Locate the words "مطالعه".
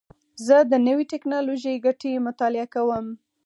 2.27-2.67